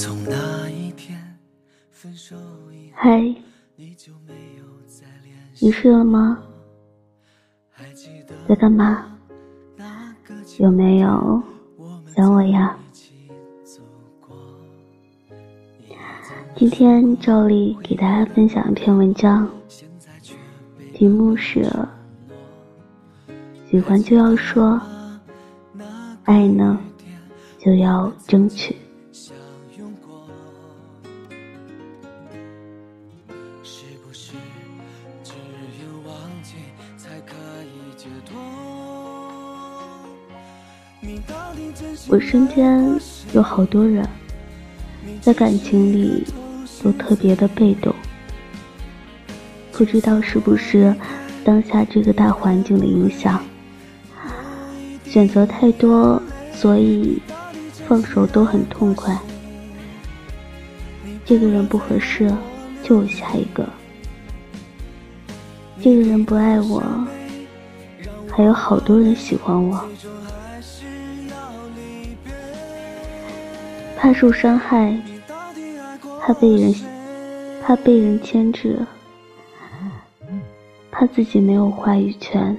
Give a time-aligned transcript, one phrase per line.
[0.00, 1.38] 从那一天
[1.90, 2.34] 分手
[2.72, 3.10] 以后，
[3.76, 5.36] 你就没有再连。
[5.58, 6.42] 你睡了吗？
[7.68, 9.04] 还记得在干嘛？
[10.58, 11.42] 有没有
[12.16, 12.74] 想我呀？
[16.56, 19.46] 今天照例给大家分享一篇文章，
[20.94, 21.70] 题目是
[23.70, 24.80] 喜欢就要说，
[26.24, 26.80] 爱呢
[27.58, 28.74] 就要争取。
[42.08, 42.98] 我身边
[43.32, 44.06] 有好多人，
[45.20, 46.26] 在感情里
[46.82, 47.94] 都特别的被动，
[49.72, 50.94] 不知道是不是
[51.44, 53.40] 当下这个大环境的影响，
[55.04, 56.20] 选择太多，
[56.52, 57.20] 所以
[57.86, 59.16] 放手都很痛快。
[61.24, 62.28] 这个人不合适，
[62.82, 63.64] 就有下一个；
[65.80, 66.82] 这个人不爱我，
[68.28, 69.80] 还有好多人喜欢我。
[74.02, 74.96] 怕受伤害，
[76.22, 76.74] 怕被人
[77.62, 78.78] 怕被人牵制，
[80.90, 82.56] 怕自己没有话语权，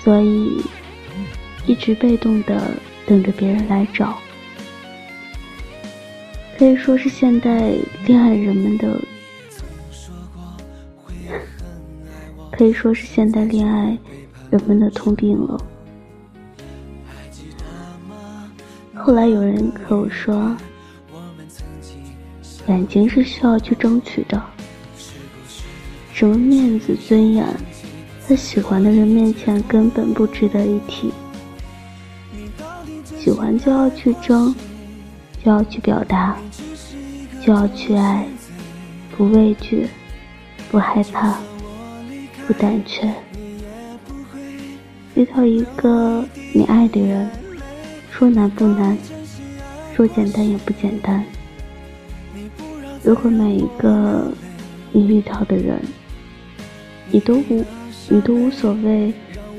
[0.00, 0.60] 所以
[1.64, 2.60] 一直被动的
[3.06, 4.18] 等着别人来找。
[6.58, 7.72] 可以说是现代
[8.06, 9.00] 恋爱人们的，
[12.50, 13.96] 可以说是现代恋爱
[14.50, 15.56] 人们的通病了。
[19.10, 20.56] 后来有人和我说，
[22.64, 24.40] 感情是需要去争取的，
[26.12, 27.44] 什么面子尊严，
[28.28, 31.10] 在喜欢的人面前根本不值得一提。
[33.18, 34.54] 喜欢就要去争，
[35.44, 36.36] 就要去表达，
[37.44, 38.24] 就要去爱，
[39.16, 39.88] 不畏惧，
[40.70, 41.36] 不害怕，
[42.46, 43.12] 不胆怯。
[45.16, 47.28] 遇到一个你爱的人。
[48.20, 48.98] 说难不难，
[49.96, 51.24] 说简单也不简单。
[53.02, 54.30] 如果每一个
[54.92, 55.80] 你遇到的人，
[57.10, 57.64] 你都无
[58.10, 59.14] 你都无所谓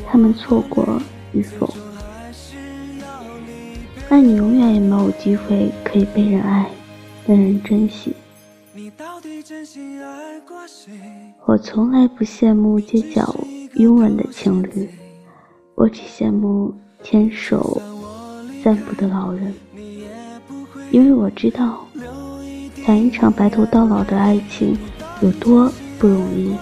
[0.07, 1.01] 他们错过
[1.33, 1.73] 与否，
[4.07, 6.69] 那你永远也没有机会可以被人爱，
[7.25, 8.15] 被人珍惜。
[11.47, 13.35] 我从来不羡慕街角
[13.73, 14.87] 拥吻的情侣，
[15.73, 17.81] 我只羡慕牵手。
[18.63, 19.53] 散步的老人，
[20.91, 21.85] 因为我知道，
[22.85, 24.77] 谈一场白头到老的爱情
[25.21, 26.55] 有多不容易。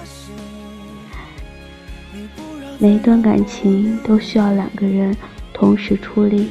[2.77, 5.13] 每一段感情都需要两个人
[5.53, 6.49] 同时出力，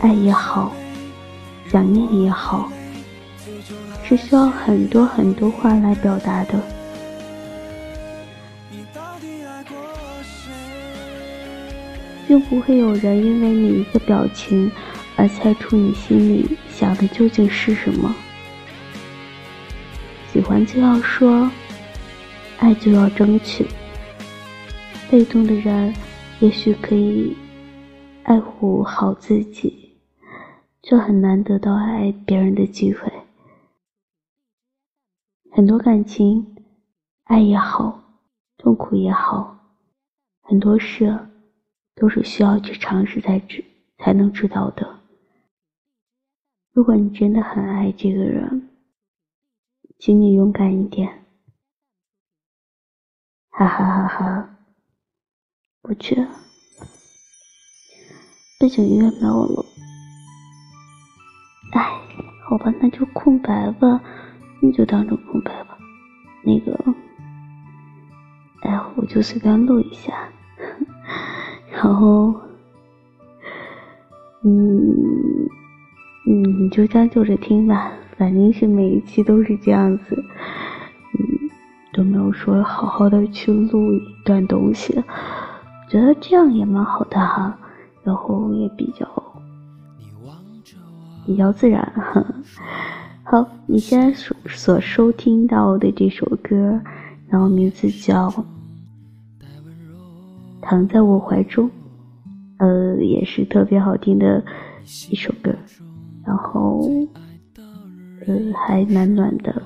[0.00, 0.72] 爱也好，
[1.70, 2.72] 想念也好，
[4.02, 6.75] 是需要很多很多话来表达的。
[12.26, 14.70] 并不会有人因为你一个表情
[15.16, 18.14] 而猜出你心里想的究竟是什么。
[20.32, 21.50] 喜欢就要说，
[22.58, 23.66] 爱就要争取。
[25.08, 25.94] 被动的人
[26.40, 27.34] 也许可以
[28.24, 29.94] 爱护好自己，
[30.82, 33.10] 却很难得到爱别人的机会。
[35.52, 36.56] 很多感情，
[37.24, 38.02] 爱也好，
[38.58, 39.56] 痛苦也好，
[40.42, 41.16] 很多事。
[41.96, 43.64] 都是需要去尝试才知
[43.98, 45.00] 才能知道的。
[46.72, 48.68] 如果你真的很爱这个人，
[49.98, 51.24] 请你勇敢一点。
[53.48, 54.58] 哈哈哈哈！
[55.80, 56.28] 不去了，
[58.60, 59.64] 背景音乐没有了。
[61.72, 61.80] 哎，
[62.44, 64.02] 好吧，那就空白吧，
[64.60, 65.78] 那就当成空白吧。
[66.44, 66.78] 那个，
[68.60, 70.30] 哎，我就随便录一下。
[71.86, 72.34] 然后，
[74.42, 74.92] 嗯，
[76.26, 80.16] 嗯，你就将就着听吧，反正是每一期都是这样子，
[81.14, 81.48] 嗯，
[81.94, 85.00] 都没有说好好的去录一段东西，
[85.88, 87.56] 觉得这样也蛮好的哈，
[88.02, 89.08] 然后也比较
[91.24, 92.26] 比较自然哈。
[93.22, 96.80] 好，你现在所所收听到的这首歌，
[97.28, 98.44] 然后名字叫。
[100.68, 101.70] 躺在我怀中，
[102.58, 104.44] 呃，也是特别好听的
[105.12, 105.54] 一首歌，
[106.24, 106.90] 然后，
[108.26, 109.62] 呃，还蛮暖的，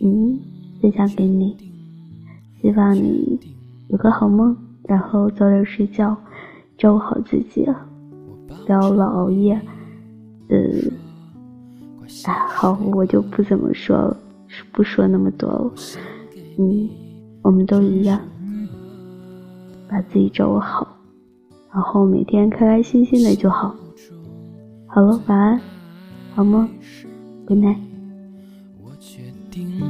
[0.00, 0.40] 嗯，
[0.80, 1.54] 分享给你，
[2.62, 3.38] 希望你
[3.88, 6.16] 有个好梦，然后早点睡觉，
[6.78, 7.66] 照顾好自己，
[8.64, 9.60] 不要老熬夜，
[10.48, 10.56] 呃，
[12.24, 14.16] 啊，好，我就不怎么说了，
[14.72, 15.74] 不说那么多了，
[16.58, 16.88] 嗯，
[17.42, 18.18] 我们都一样，
[19.88, 20.96] 把自己照顾好，
[21.72, 23.74] 然后每天开开心心的就好。
[24.86, 25.60] 好了，晚安，
[26.34, 26.68] 好梦
[27.46, 27.78] ，Good night。
[28.82, 29.80] 我确定，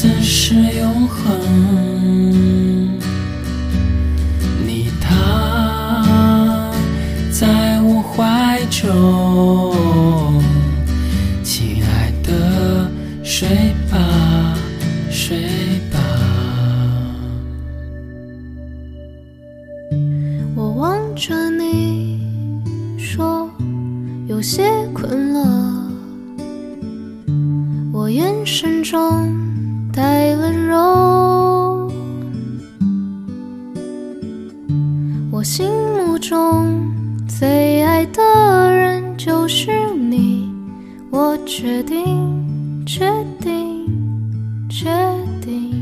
[0.00, 1.34] 子是永恒。
[4.64, 6.72] 你躺
[7.32, 9.74] 在我怀中，
[11.42, 12.88] 亲爱的，
[13.24, 13.48] 睡
[13.90, 14.54] 吧，
[15.10, 15.36] 睡
[15.90, 15.98] 吧。
[20.54, 22.20] 我望着你，
[22.96, 23.50] 说
[24.28, 24.62] 有些
[24.94, 25.90] 困了。
[27.92, 29.37] 我眼神中。
[29.98, 31.90] 带温柔，
[35.32, 36.86] 我心目中
[37.26, 38.22] 最爱的
[38.72, 40.48] 人就是你，
[41.10, 42.30] 我决定，
[42.86, 43.84] 确定，
[44.68, 44.88] 确
[45.40, 45.74] 定，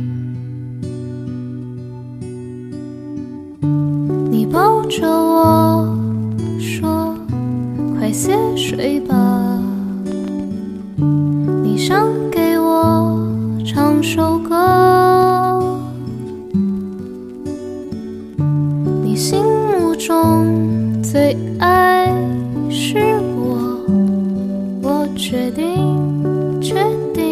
[4.30, 5.94] 你抱着我
[6.58, 7.14] 说。
[7.98, 9.60] 快些睡吧，
[11.62, 12.08] 你上
[14.16, 15.60] 首歌
[19.02, 22.06] 你心目中最爱
[22.70, 22.96] 是
[23.36, 23.78] 我，
[24.82, 26.72] 我决定决
[27.12, 27.25] 定。